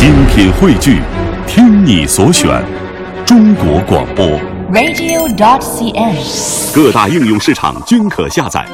[0.00, 0.98] 精品汇聚，
[1.46, 2.48] 听你所选，
[3.26, 4.24] 中国广播。
[4.72, 6.74] radio.dot.cn，。
[6.74, 8.64] 各大应用市场均可下载。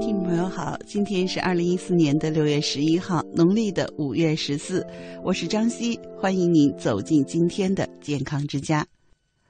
[0.00, 4.86] 听众朋友好，今天是二零一四年的六月十一号，农历的五月十四，
[5.24, 8.86] 我是张希，欢迎您走进今天的健康之家。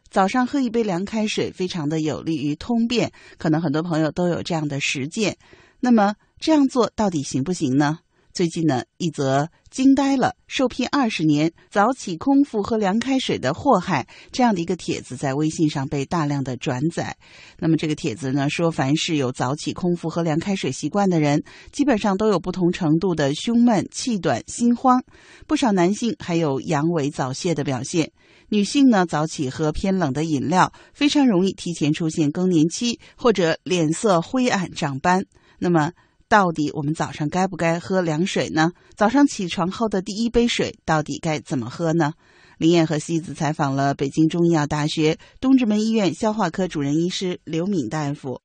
[0.09, 5.37] 早上喝一杯凉开水，非常的有利于通便，可能很多朋友都有这样的实践。
[5.79, 7.99] 那么这样做到底行不行呢？
[8.33, 17.17] 最近呢，一则惊呆了，受聘二十年，早起空腹喝凉开水的祸害这样的一个帖子在微信上被大量的转载。
[17.59, 25.03] 那么这个帖子呢说，凡是有早起空腹喝凉开水习惯的人，基本上都有不同程度的胸闷、气短、心慌，
[25.47, 28.13] 不少男性还有阳痿早泄的表现。
[28.51, 35.25] 女性呢，早起喝偏冷的饮料，非常容易提前出现更年期或者脸色灰暗、长斑。
[35.59, 35.93] 那么，
[36.29, 38.73] 到底我们早上该不该喝凉水呢？
[38.95, 42.13] 早上起床后的第一杯水到底该怎么喝呢？
[42.59, 48.43] 林燕和西子采访了北京中医药大学东直门医院消化科主任医师刘敏大夫，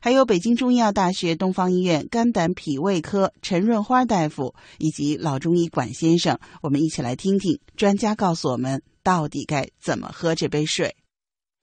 [0.00, 6.38] 还有北京中医药大学东方医院肝胆脾胃科陈润花大夫，以及老中医管先生。
[6.62, 10.94] 我们一起来听听专家告诉我们到底该怎么喝这杯水。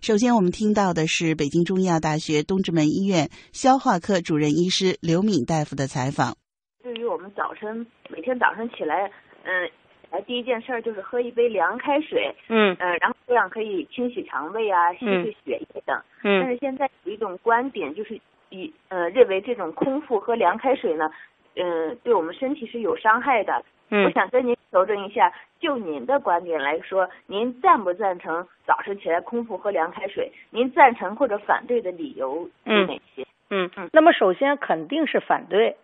[0.01, 6.33] 首先，我们听到的是北京中医药大学东直门医院消化科主任医师刘敏大夫的采访。
[6.81, 9.05] 对于我们早晨每天早晨起来，
[9.43, 9.69] 嗯，
[10.09, 15.95] 来第一件事儿就是喝一杯凉开水，嗯呃，然后这样可以清洗肠胃啊，稀释血液等。
[16.23, 21.11] 但嗯是现在有一种观点，就是以呃认为这种空腹喝凉开水呢，
[21.53, 23.53] 嗯、对我们身体是有伤害的。
[23.91, 30.31] 我嗯想跟您求证一下，就您的观点来说，您赞不赞成早晨起来空腹喝凉开水？
[30.49, 33.27] 您赞成或者反对的理由有嗯哪些？
[33.49, 35.75] 嗯嗯，那么首先肯定是反对，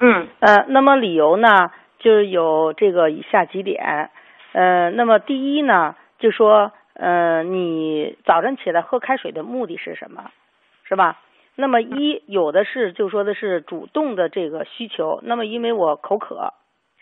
[0.00, 4.10] 嗯呃，那么理由呢，就是有这个以下几点，
[4.52, 10.32] 呃，那么第一呢，就说，呃，你早晨起来喝开水的目的是什么，
[10.82, 11.20] 是吧？
[11.54, 16.52] 那么一有的是就说的是主动的这个需求，那么因为我口渴，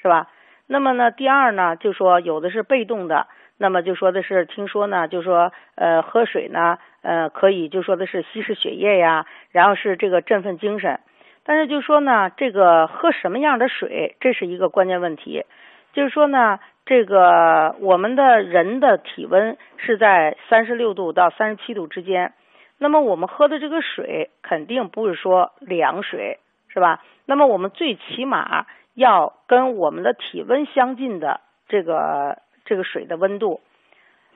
[0.02, 0.28] 是吧？
[0.72, 3.26] 那么呢，第二呢，就说有的是被动的，
[3.58, 11.00] 那么就说的是听说呢，就说呃喝水呢，呃可以就说的是稀释血液呀，然后是这个振奋精神。
[11.42, 15.44] 但是就说呢，这个喝什么样的水，这是一个关键问题。
[15.92, 22.32] 就是说呢，这个我们的人的体温是在三十六度到三十七度之间，
[22.78, 26.38] 那么我们喝的这个水肯定不是说凉水，
[26.68, 27.02] 是吧？
[27.26, 28.66] 那么我们最起码
[29.00, 33.60] 要跟我们的体温相近的这个这个水的温度。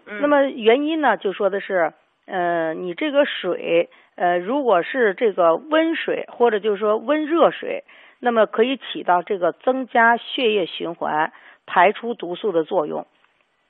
[0.06, 1.92] 嗯，那么原因呢，就说的是，
[2.26, 7.84] 呃，你这个水，呃，如果是这个温水或者就是说温热水，
[8.20, 11.32] 那么可以起到这个增加血液循环、
[11.66, 13.06] 排出毒素的作用。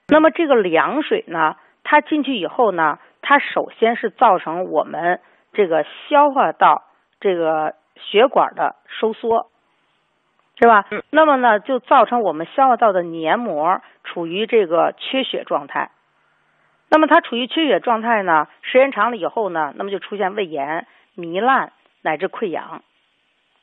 [0.07, 5.21] 那么这个凉水呢，它进去以后呢，它首先是造成我们
[5.53, 6.85] 这个消化道
[7.21, 9.51] 这个血管的收缩，
[10.57, 10.87] 是吧？
[10.91, 15.91] 嗯那么呢，就造成我们消化道的黏膜处于这个缺血状态。
[16.91, 21.73] 那么它处于缺血状态呢，时间长了以后呢，那么就出现胃炎、糜烂
[22.03, 22.83] 乃至溃疡。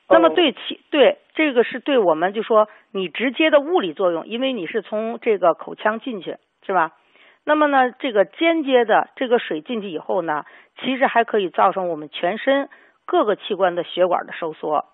[0.09, 6.35] 那么哦对其对这个是对我们就说你直接的物理作用，因为你是从这个口腔进去，
[6.65, 6.91] 是吧？
[7.45, 10.43] 那么呢，这个间接的这个水进去以后呢，
[10.81, 12.67] 其实还可以造成我们全身
[13.05, 14.85] 各个器官的血管的收缩，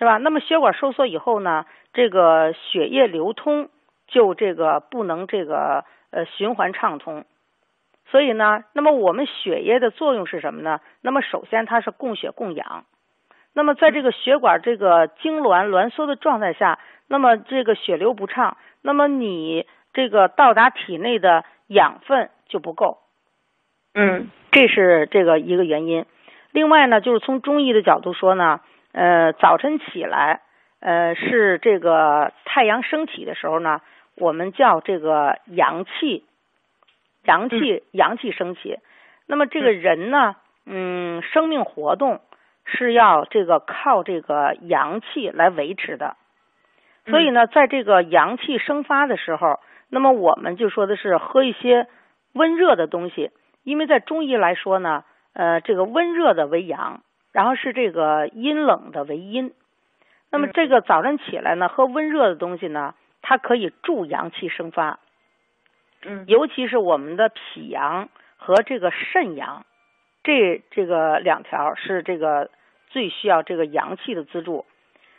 [0.00, 0.16] 是吧？
[0.16, 3.68] 那么血管收缩以后呢，这个血液流通
[4.08, 7.26] 就这个不能这个呃循环畅通，
[8.06, 10.80] 所以呢，那么我们血液的作用是什么呢？
[11.02, 12.86] 那么首先它是供血供氧，
[13.52, 23.00] 那么在这个血管这个痉挛挛缩的状态下，那么这个血流不畅，那么你这个到达体内的养分就不够，
[23.94, 26.06] 嗯这是这个一个原因。
[26.52, 28.60] 另外呢，就是从中医的角度说呢，
[28.92, 30.40] 呃，早晨起来，
[30.80, 33.80] 呃，是这个太阳升起的时候呢，
[34.16, 36.24] 我们叫这个阳气，
[37.24, 38.78] 阳气阳气升起。
[39.26, 42.20] 那么这个人呢，嗯，生命活动
[42.64, 46.16] 是要这个靠这个阳气来维持的。
[47.06, 51.86] 所以呢，在这个阳气生发的时候，那么我们就说的是喝一些
[52.32, 53.30] 温热的东西，
[53.62, 57.02] 因为在中医来说呢，呃，这个温热的为阳，
[57.32, 59.52] 然后是这个阴冷的为阴。
[60.30, 65.00] 那么这个早晨起来呢，喝温热的东西呢，它可以助阳气生发，
[66.04, 69.64] 嗯尤其是我们的脾阳和这个肾阳，
[70.22, 72.50] 这这个两条是这个
[72.88, 74.64] 最需要这个阳气的资助。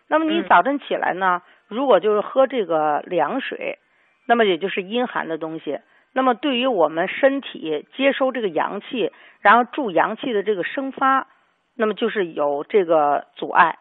[0.08, 3.80] 那么你嗯早晨起来呢，如果就是喝这个凉水，
[4.26, 5.80] 那么也就是阴寒的东西，
[6.14, 9.12] 那么对于我们身体接收这个阳气，
[9.42, 11.28] 然后助阳气的这个生发，
[11.82, 13.80] 那么就是有这个阻碍，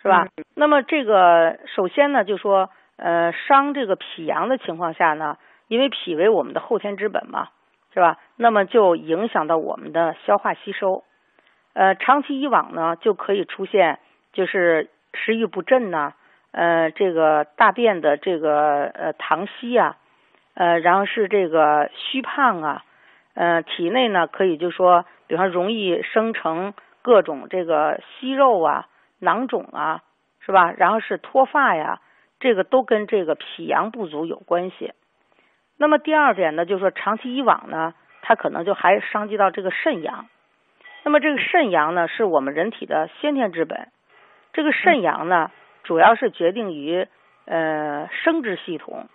[0.00, 0.28] 是吧？
[0.54, 5.36] 那么这个首先呢，就说呃伤这个脾阳的情况下呢，
[5.66, 7.48] 因为脾为我们的后天之本嘛，
[7.92, 8.18] 是吧？
[8.36, 11.02] 那么就影响到我们的消化吸收。
[11.74, 13.98] 呃，长期以往呢，就可以出现
[14.32, 16.12] 就是食欲不振呐，
[16.52, 19.96] 呃，这个大便的这个呃溏稀啊，
[20.54, 22.84] 呃，然后是这个虚胖啊，
[23.34, 28.86] 呃，体内呢可以就说，比方容易生成各种这个息肉啊、
[29.18, 30.02] 囊肿啊，
[30.40, 30.72] 是吧？
[30.76, 32.00] 然后是脱发呀，
[32.40, 34.92] 这个都跟这个脾阳不足有关系。
[35.76, 40.26] 那么第二点呢，就是说长期以往呢，它可能就还伤及到这个肾阳。
[41.04, 43.88] 那么这个肾阳呢，是我们人体的先天之本。
[44.52, 45.50] 这个肾阳呢，
[45.84, 47.06] 主要是决定于
[47.44, 49.08] 呃生殖系统，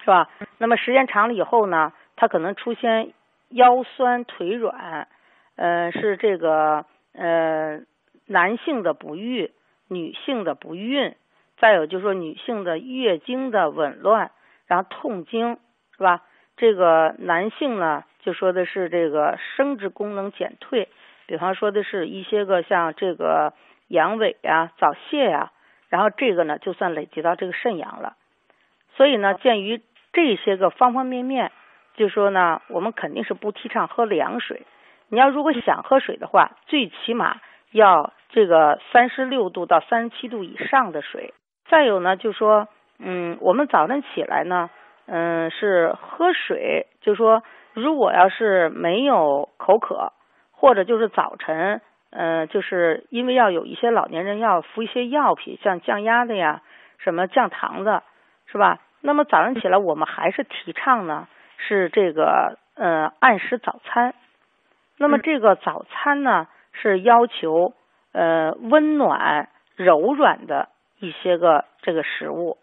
[0.00, 0.28] 是吧？
[0.58, 3.14] 那么时间长了以后呢，它可能出现
[3.48, 5.08] 腰酸腿软，
[5.56, 7.80] 呃，是这个呃
[8.26, 9.52] 男性的不育，
[9.88, 11.14] 女性的不孕，
[11.58, 14.30] 再有就是说女性的月经的紊乱，
[14.66, 15.58] 然后痛经，
[15.96, 16.22] 是吧？
[16.56, 18.04] 这个男性呢？
[18.20, 20.88] 就说的是这个生殖功能减退，
[21.26, 23.52] 比方说的是一些个像这个
[23.88, 25.50] 阳痿呀、早泄呀，
[25.88, 28.16] 然后这个呢就算累积到这个肾阳了。
[28.94, 29.82] 所以呢，鉴于
[30.12, 31.50] 这些个方方面面，
[31.96, 34.62] 就说呢，我们肯定是不提倡喝凉水。
[35.12, 37.36] 你要如果想喝水的话，最起码
[37.70, 41.34] 要这个三十六度到三十七度以上的水。
[41.68, 42.66] 再有呢，就说
[42.98, 44.70] 嗯，我们早晨起来呢，
[45.06, 47.44] 嗯，是喝水，就说。
[47.74, 50.12] 如果要是没有口渴，
[50.50, 51.80] 或者就是早晨，
[52.10, 56.60] 嗯，就是因为要有一些老年人要服一些药品，像降压的呀，
[56.98, 58.02] 什么降糖的，
[58.44, 58.78] 是吧？
[59.00, 61.26] 那么早上起来，我们还是提倡呢，
[61.56, 64.12] 是这个呃按时早餐。
[64.98, 67.74] 那么这个早餐呢，是要求
[68.12, 70.68] 呃温暖柔软的
[71.00, 72.58] 一些个这个食物，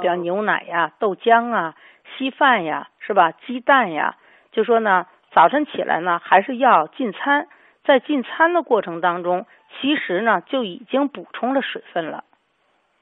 [0.00, 1.74] 比方牛奶呀、豆浆啊。
[2.16, 3.32] 稀饭呀，是吧？
[3.32, 4.16] 鸡蛋呀，
[4.50, 7.48] 就说呢，早晨起来呢，还是要进餐。
[7.84, 9.46] 在进餐的过程当中，
[9.78, 12.24] 其实呢，就已经补充了水分了。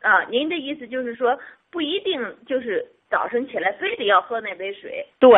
[0.03, 1.39] 啊，您的意思就是说，
[1.71, 5.07] 不一定就是早晨起来非得要喝那杯水。
[5.21, 5.31] 对，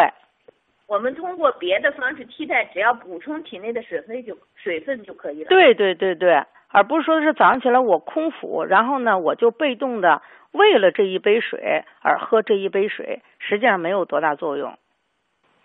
[0.88, 5.48] 我们通过别的方式替代，只要补充体内的水分就水分就可以了。
[5.50, 10.22] 对对对对，而不是说是早上起来我空腹，然后呢，我就被动的。
[10.50, 14.78] 为了这一杯水而喝这一杯水，实际上没有多大作用。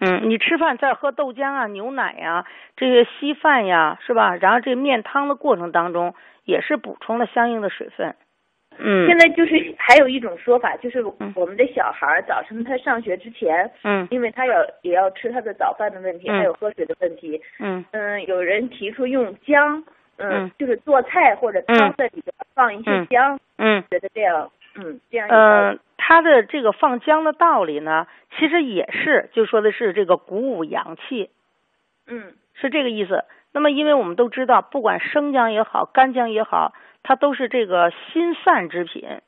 [0.02, 4.36] 嗯，你吃饭再喝豆浆啊、牛奶呀、这些稀饭呀，是吧？
[4.36, 8.14] 然后这面汤的过程当中，也是补充了相应的水分。
[8.80, 11.04] 嗯，现在就是还有一种说法，就是
[11.36, 19.84] 我们的小孩早晨他上学之前，嗯，因为他要也要吃他的早饭的问题，还有喝水的问题，嗯嗯，有人提出用姜，
[20.18, 24.52] 嗯，就是做菜或者汤在里边放一些姜，嗯，觉得这样。
[24.76, 25.28] 嗯，这样。
[25.30, 28.08] 嗯，他的这个放姜的道理呢，
[28.40, 31.30] 其实也是就说的是这个鼓舞阳气。
[32.08, 33.24] 嗯，是这个意思。
[33.54, 36.74] 那么，因为我们都知道，不管生姜也好，干姜也好，
[37.04, 39.22] 它都是这个辛散之品。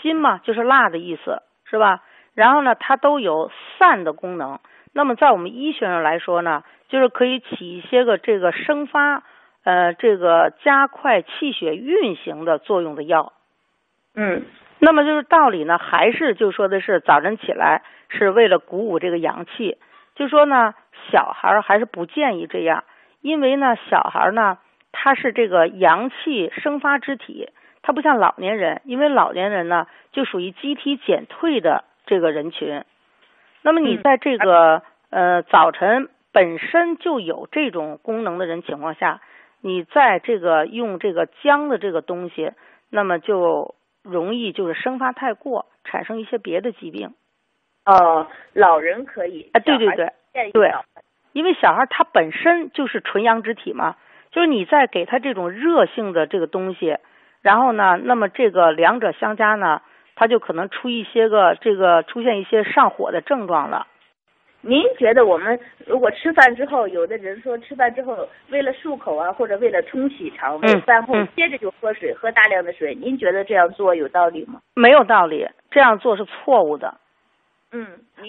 [0.00, 2.02] 辛嘛，就是辣的意思，是吧？
[2.34, 4.58] 然后呢，它都有散的功能。
[4.92, 9.22] 那么，在我们医学上来说呢，就是可以起一些个这个生发，
[9.64, 13.32] 呃，这个加快气血运行的作用的药。
[14.14, 14.44] 嗯。
[14.84, 19.78] 那么就是道理呢，还是就说的是早晨起来是为了鼓舞这个阳气，
[20.16, 20.74] 就说呢，
[21.12, 22.82] 小孩还是不建议这样，
[23.20, 24.58] 因为呢，小孩呢
[24.92, 27.48] 他是这个阳气生发之体，
[27.82, 32.84] 它不像老年人，因为老年人呢就属于机体减退的这个人群。
[33.62, 39.20] 那么你在这个呃早晨本身就有这种功能的人情况下，
[39.60, 42.52] 你在这个用这个姜的这个东西，
[42.90, 43.74] 那么就。
[44.04, 47.14] 容易就是生发太过，产生一些别的疾病。
[47.84, 50.72] 哦，老人可以啊，对对对，对，
[51.32, 53.94] 因为小孩他本身就是纯阳之体嘛，
[54.32, 56.96] 就是你在给他这种热性的这个东西，
[57.42, 59.82] 然后呢，那么这个两者相加呢，
[60.16, 63.86] 他就可能出一些个这个出现一些上火的症状了。
[64.64, 74.60] 您觉得我们如果吃饭之后，有的人说吃饭之后为了漱口啊，或者为了冲洗肠胃，饭后接着就喝水，喝大量的水，您觉得这样做有道理吗？
[74.74, 76.94] 没有道理，这样做是错误的。
[77.72, 77.86] 嗯，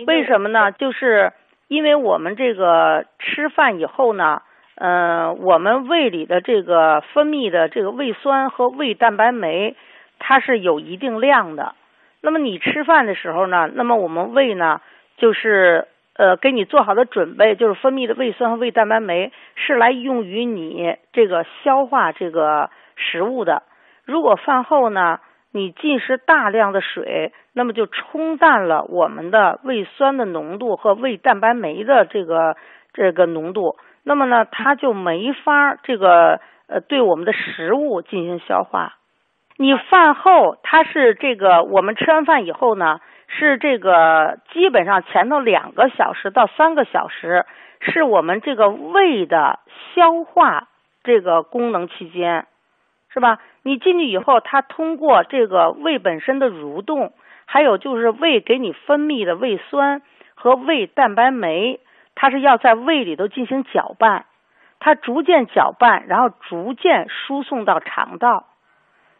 [0.08, 0.72] 为什么呢？
[0.72, 1.34] 就是
[1.68, 4.42] 因为我们这个吃饭以后呢，
[4.76, 9.76] 呃，我们胃里的这个分泌的这个胃酸和胃蛋白酶，
[10.20, 11.76] 它是有一定量的。
[12.22, 14.82] 那么你吃饭的时候呢，那么我们胃呢，
[15.18, 23.64] 就是呃给你做好的准备，就是分泌的胃酸和胃蛋白酶是来用于你这个消化这个食物的。
[24.06, 25.20] 如果饭后呢，
[25.52, 32.56] 你进食大量的水，那么就冲淡了我们的胃酸的浓度和胃蛋白酶的这个
[32.94, 38.96] 这个浓度，那么呢，它就没法这个呃对我们的食物进行消化。
[39.58, 47.46] 你饭后它是这个，我们吃完饭以后呢，是这个基本上前头两个小时到三个小时
[47.80, 49.60] 是我们这个胃的
[49.94, 50.68] 消化
[51.04, 52.46] 这个功能期间。
[53.10, 53.38] 是吧？
[53.62, 57.14] 你进去以后，它通过这个胃本身的蠕动，
[57.46, 60.02] 还有就是胃给你分泌的胃酸
[60.34, 61.80] 和胃蛋白酶，
[62.16, 64.26] 它是要在胃里头进行搅拌，
[64.80, 68.48] 它逐渐搅拌，然后逐渐输送到肠道。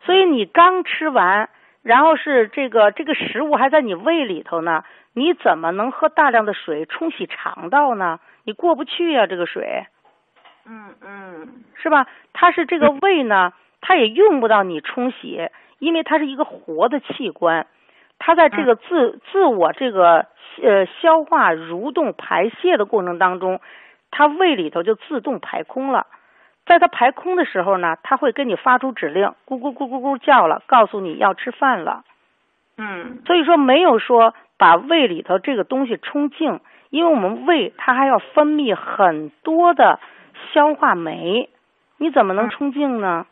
[0.06, 1.50] 所以你刚吃完，
[1.82, 4.84] 然后是这个这个食物还在你胃里头呢，
[5.14, 8.20] 你怎么能喝大量的水冲洗肠道呢？
[8.44, 9.86] 你过不去呀，这个水。
[10.66, 12.08] 嗯嗯，是吧？
[12.32, 13.54] 它是这个胃呢。
[13.86, 17.68] 它也用不到你冲洗，因为它是一个活的器官，
[18.26, 20.28] 它在这个自自我这个
[20.62, 23.60] 呃消化、蠕动、排泄的过程当中，
[24.12, 26.08] 它胃里头就自动排空了。
[26.66, 32.06] 在它排空的时候呢，它会跟你发出指令，咕咕咕咕咕叫了，告诉你要吃饭了。
[32.78, 36.62] 嗯，所以说没有说把胃里头这个东西冲净，
[36.92, 40.00] 因为我们胃它还要分泌很多的
[40.54, 41.50] 消化酶，
[41.98, 43.26] 你怎么能冲净呢？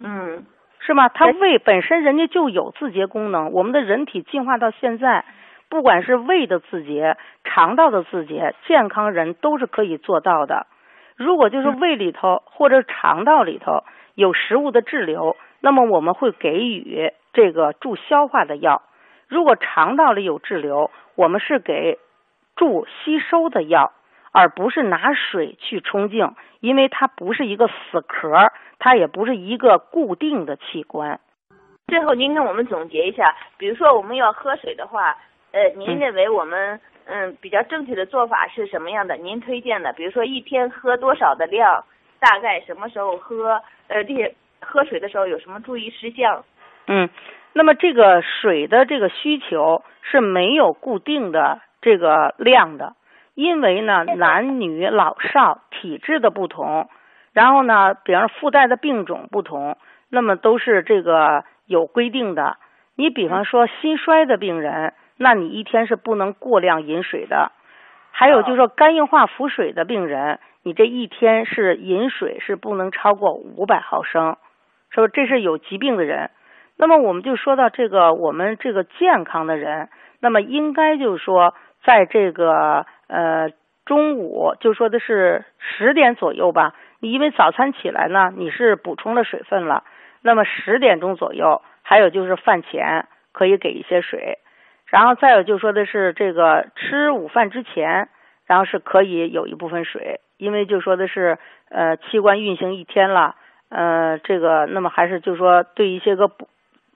[0.00, 0.44] 嗯，
[0.84, 1.08] 是吗？
[1.08, 3.52] 它胃本身人家就有自洁功能。
[3.52, 5.24] 我们的人体进化到现在，
[5.68, 10.66] 不管是胃的自洁、肠道的自洁，健康人都是可以做到的。
[11.16, 13.84] 如果就是胃里头或者肠道里头
[14.16, 18.82] 有食物的滞留，那么我们会给予这个助消化的药；
[19.28, 21.98] 如果肠道里有滞留，我们是给
[22.56, 23.92] 助吸收的药。
[24.32, 31.20] 而不是拿水去冲净，因为它不是一个死壳，它也不是一个固定的器官。
[31.86, 35.16] 最后，您跟我们总结一下，比如说我们要喝水的话，
[35.52, 39.16] 呃，您认为我们嗯比较正确的做法是什么样的？
[39.16, 41.84] 您推荐的，比如说一天喝多少的量，
[42.18, 43.60] 大概什么时候喝？
[43.88, 46.42] 呃，这些喝水的时候有什么注意事项？
[46.86, 47.10] 嗯，
[47.52, 52.94] 那么这个水的这个需求是没有固定的这个量的。
[53.34, 56.88] 因为呢， 男女老少体质的不同，
[57.32, 59.78] 然后呢，比方说附带的病种不同，
[60.10, 62.56] 那么都是这个有规定的。
[62.94, 67.52] 你比方说心衰的病人，那你一天是不能过量饮水的。
[68.10, 74.36] 还有就是说肝硬化腹水的病人，你这一天是饮水是不能超过五百毫升，
[74.90, 75.08] 说？
[75.08, 76.30] 这是有疾病的人。
[76.76, 79.88] 那么我们就说到这个我们这个健康的人，
[80.20, 82.84] 那么应该就是说在这个。
[83.12, 83.50] 呃，
[83.84, 86.72] 中午就说的是十点左右吧。
[86.98, 89.84] 你因为早餐起来呢，你是补充了水分了。
[90.22, 94.38] 那么十点钟左右，还有就是饭前可以给一些水。
[94.86, 98.08] 然后再有就说的是这个吃午饭之前，
[98.46, 101.36] 然后是可以有一部分水，因为就说的是
[101.68, 103.34] 呃器官运行一天了，
[103.68, 106.48] 呃这个那么还是就说对一些个补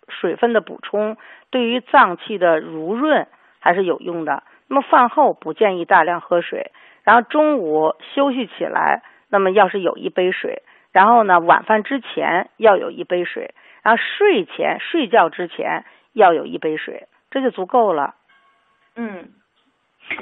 [0.09, 1.19] 水分的补充，
[1.51, 3.27] 对于脏器的濡润
[3.61, 4.45] 还是有用的。
[4.69, 6.73] 那么饭后不建议大量喝水，
[7.05, 13.55] 然后中午休息起来，那么要是有一杯水，然后呢晚饭之前要有一杯水，
[13.85, 18.17] 然后睡前睡觉之前要有一杯水，这就足够了。
[18.97, 19.29] 嗯，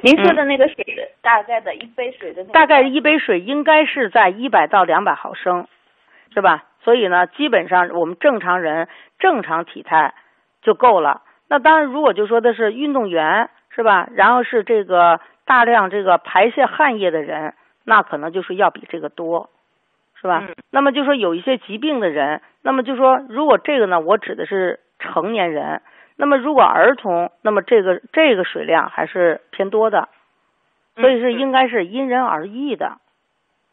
[0.03, 5.67] 您说的那个水的大概的一杯水的大概一杯水应该是在一百到两百毫升，
[6.35, 6.65] 是吧？
[6.83, 10.13] 所以呢，基本上我们正常人正常体态
[10.61, 11.23] 就够了。
[11.49, 13.49] 那当然，如果就说的是运动员。
[13.75, 14.09] 是吧？
[14.15, 17.55] 然后是这个大量这个排泄汗液的人，
[17.85, 19.51] 那可能就是要比这个多，
[20.15, 20.45] 是吧？
[20.71, 25.83] 那么就说有一些疾病的人，那么就说如果这个呢，我指的是成年人，
[26.17, 30.09] 那么如果儿童，那么这个这个水量还是偏多的，
[30.95, 32.99] 所以是应该是因人而异的。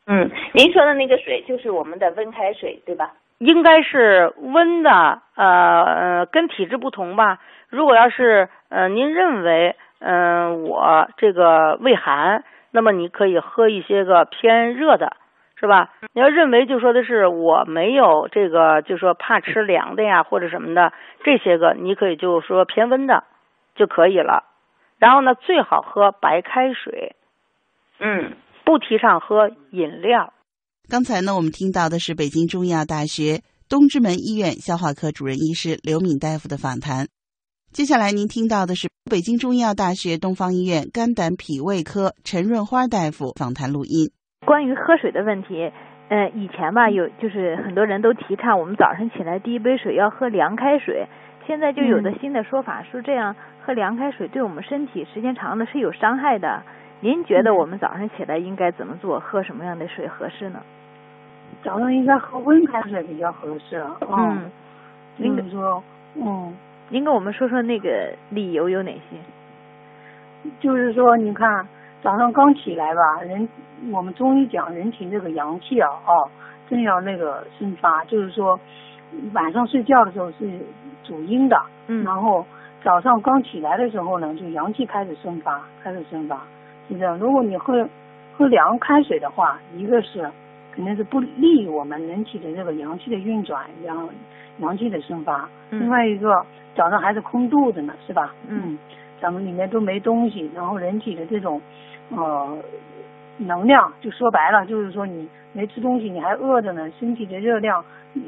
[0.07, 3.13] 嗯，您说的那个水就是我们的温开水，对吧？
[3.37, 7.37] 应该是温的，呃，跟体质不同吧。
[7.69, 9.75] 如果要是呃，您认为。
[10.01, 15.15] 嗯，我这个胃寒，那么你可以喝一些个偏热的，
[15.55, 15.91] 是吧？
[16.13, 20.91] 你要认为就说的是我没有这个，就说怕吃凉的呀或者什么的，
[21.23, 23.23] 这些个你可以就说偏温的
[23.75, 24.43] 就可以了。
[24.97, 27.15] 然后呢，最好喝白开水，
[27.99, 28.33] 嗯，
[28.65, 30.33] 不提倡喝饮料。
[30.89, 33.41] 刚才呢，我们听到的是北京中医药大学。
[33.69, 37.07] 东直门医院消化科主任医师刘敏大夫的访谈。
[37.71, 44.11] 接下来您听到的是北京中医药大学东方医院肝胆脾胃科陈润花大夫访谈录音。
[44.45, 45.71] 关于喝水的问题，
[46.09, 51.07] 呃，以前吧有就是很多人都提倡我们早上起来第一杯水要喝凉开水，
[51.47, 53.33] 现在就有的新的说法说这样
[53.65, 56.61] 喝凉开水对我们身体时间长了是有伤害的。
[56.99, 59.17] 您觉得我们早上起来应该怎么做？
[59.17, 60.59] 喝什么样的水合适呢？
[61.63, 63.81] 早上应该喝温开水比较合适。
[64.01, 64.51] 嗯，
[65.17, 65.81] 就是说，
[66.15, 66.53] 嗯，
[66.91, 70.49] 您跟我们说说那个理由有哪些？
[70.59, 71.65] 就是说，你看
[72.03, 73.47] 早上刚起来吧，人
[73.91, 76.29] 我们中医讲人体这个阳气啊，哦，
[76.69, 78.59] 正要那个生发，就是说
[79.31, 80.59] 晚上睡觉的时候是
[81.01, 81.57] 主阴的，
[81.87, 82.45] 嗯，然后
[82.83, 86.41] 早上刚起来的时候呢，就阳气开始生发，开始生发，
[86.89, 87.17] 是这样。
[87.17, 87.87] 如果你喝
[88.37, 90.29] 喝凉开水的话，一个是
[90.73, 94.09] 肯定是不利于我们人体的这个阳气的运转，阳
[94.57, 95.47] 阳气的生发。
[95.69, 98.33] 另外一个早上还是空肚子呢，是吧？
[98.47, 98.77] 嗯。
[99.21, 101.61] 咱们里面都没东西，然后人体的这种
[102.09, 102.57] 呃
[103.37, 107.85] 能量，就说白了就是说你没吃东西，你还饿着呢，身体的热量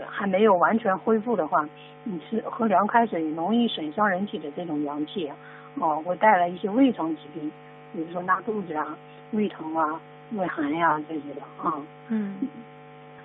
[0.07, 1.67] 还没有完全恢复的话，
[2.03, 5.31] 你吃喝凉开水容易损伤人体的这种阳气，
[5.79, 7.51] 哦，会带来一些胃肠疾病，
[7.91, 8.95] 比如说拉肚子啊、
[9.31, 9.99] 胃疼啊、
[10.33, 11.73] 胃寒呀这些的啊。
[12.09, 12.37] 嗯。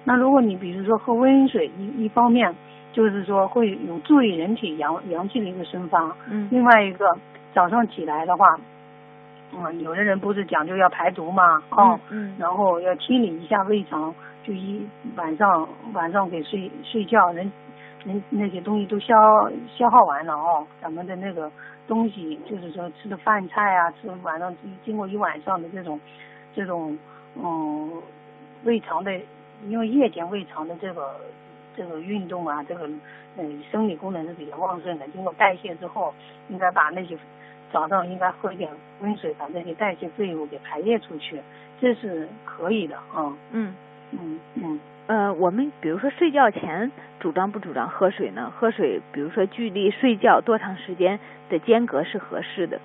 [0.04, 2.54] 那如果你比如说喝温水，一一方面
[2.98, 6.48] 就是说会有助于人体阳阳气的一个生发，嗯。
[6.50, 7.06] 另外一个。
[7.54, 8.44] 早上起来的话，
[9.56, 14.14] 嗯，有的人不是讲究要排毒嘛，哦，嗯，然后要清理一下胃肠，
[14.44, 14.86] 就一
[15.16, 17.50] 晚上晚上给睡睡觉，人
[18.04, 19.14] 人那些东西都消
[19.66, 21.50] 消耗完了哦，咱们的那个
[21.88, 25.98] 东西就是说吃的饭菜啊，吃晚上经过一晚上的这种
[26.54, 26.96] 这种
[27.34, 27.90] 嗯
[28.62, 29.10] 胃肠的，
[29.66, 31.16] 因为夜间胃肠的这个
[31.78, 32.86] 这个运动啊，这个
[33.38, 36.12] 嗯生理功能是比较旺盛的，经过代谢之后，
[36.48, 37.16] 应该把那些。
[37.70, 38.70] 早上应该喝一点
[39.02, 41.38] 温水，把这些代谢废物给排列出去，
[41.78, 43.36] 这是可以的啊。
[43.52, 43.74] 嗯
[44.12, 44.80] 嗯嗯。
[45.06, 48.50] 呃，我们比如说睡觉前主张不主张喝水呢？
[48.56, 52.80] 喝水，比如说距离睡觉多长时间的间隔是合适的？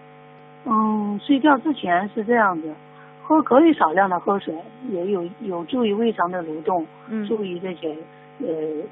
[0.66, 2.76] 嗯，睡觉之前是这样子，
[3.22, 4.54] 喝可以少量的喝水，
[4.90, 6.86] 也有有助于胃肠的蠕动，
[7.26, 7.96] 助于这些
[8.40, 8.48] 呃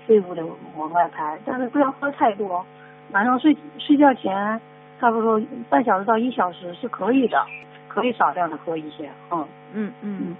[0.05, 2.65] 废物的往外排，但是不要喝太多。
[3.11, 4.59] 晚上睡睡觉前。
[4.99, 7.43] 差不多半小时到一小时是可以的，
[7.87, 10.35] 可以少量的喝一些，嗯嗯嗯。